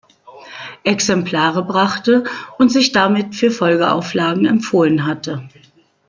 Exemplare 0.83 1.63
brachte 1.63 2.23
und 2.57 2.71
sich 2.71 2.91
damit 2.91 3.35
für 3.35 3.51
Folgeauflagen 3.51 4.47
empfohlen 4.47 5.05
hatte. 5.05 5.47